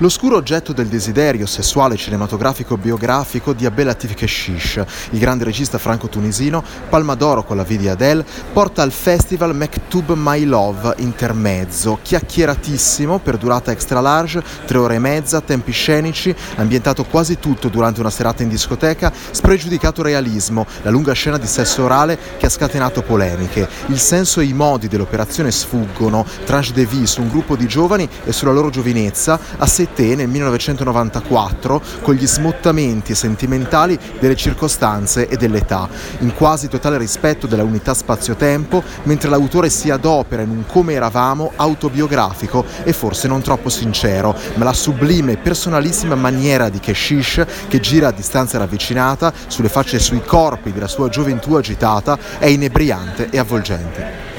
L'oscuro 0.00 0.36
oggetto 0.36 0.72
del 0.72 0.86
desiderio 0.86 1.44
sessuale 1.44 1.94
cinematografico 1.94 2.78
biografico 2.78 3.52
di 3.52 3.66
Abel 3.66 3.84
Latif 3.84 4.14
Keshish, 4.14 4.82
il 5.10 5.18
grande 5.18 5.44
regista 5.44 5.76
franco-tunisino, 5.76 6.64
Palma 6.88 7.14
d'Oro 7.14 7.44
con 7.44 7.58
la 7.58 7.64
V 7.64 7.76
di 7.76 7.86
Adele, 7.86 8.24
porta 8.50 8.80
al 8.80 8.92
festival 8.92 9.54
Mektub 9.54 10.14
My 10.14 10.42
Love 10.44 10.94
intermezzo, 11.00 11.98
chiacchieratissimo 12.00 13.18
per 13.18 13.36
durata 13.36 13.72
extra 13.72 14.00
large, 14.00 14.42
tre 14.64 14.78
ore 14.78 14.94
e 14.94 14.98
mezza, 15.00 15.42
tempi 15.42 15.72
scenici, 15.72 16.34
ambientato 16.56 17.04
quasi 17.04 17.38
tutto 17.38 17.68
durante 17.68 18.00
una 18.00 18.08
serata 18.08 18.42
in 18.42 18.48
discoteca, 18.48 19.12
spregiudicato 19.32 20.00
realismo, 20.00 20.66
la 20.80 20.90
lunga 20.90 21.12
scena 21.12 21.36
di 21.36 21.46
sesso 21.46 21.84
orale 21.84 22.18
che 22.38 22.46
ha 22.46 22.50
scatenato 22.50 23.02
polemiche. 23.02 23.68
Il 23.88 23.98
senso 23.98 24.40
e 24.40 24.44
i 24.44 24.54
modi 24.54 24.88
dell'operazione 24.88 25.50
sfuggono, 25.50 26.24
tranche 26.46 26.72
de 26.72 26.86
vie 26.86 27.04
su 27.04 27.20
un 27.20 27.28
gruppo 27.28 27.54
di 27.54 27.66
giovani 27.66 28.08
e 28.24 28.32
sulla 28.32 28.52
loro 28.52 28.70
giovinezza, 28.70 29.38
a 29.58 29.66
sé 29.66 29.88
te 29.94 30.14
nel 30.14 30.28
1994 30.28 31.82
con 32.02 32.14
gli 32.14 32.26
smottamenti 32.26 33.14
sentimentali 33.14 33.98
delle 34.18 34.36
circostanze 34.36 35.28
e 35.28 35.36
dell'età, 35.36 35.88
in 36.18 36.34
quasi 36.34 36.68
totale 36.68 36.98
rispetto 36.98 37.46
della 37.46 37.62
unità 37.62 37.94
spazio-tempo, 37.94 38.82
mentre 39.04 39.28
l'autore 39.28 39.70
si 39.70 39.90
adopera 39.90 40.42
in 40.42 40.50
un 40.50 40.66
come 40.66 40.94
eravamo 40.94 41.52
autobiografico 41.56 42.64
e 42.84 42.92
forse 42.92 43.28
non 43.28 43.42
troppo 43.42 43.68
sincero, 43.68 44.36
ma 44.54 44.64
la 44.64 44.72
sublime 44.72 45.32
e 45.32 45.36
personalissima 45.36 46.14
maniera 46.14 46.68
di 46.68 46.80
Keshish 46.80 47.44
che 47.68 47.80
gira 47.80 48.08
a 48.08 48.12
distanza 48.12 48.58
ravvicinata 48.58 49.32
sulle 49.46 49.68
facce 49.68 49.96
e 49.96 50.00
sui 50.00 50.22
corpi 50.22 50.72
della 50.72 50.88
sua 50.88 51.08
gioventù 51.08 51.54
agitata 51.54 52.18
è 52.38 52.46
inebriante 52.46 53.28
e 53.30 53.38
avvolgente. 53.38 54.29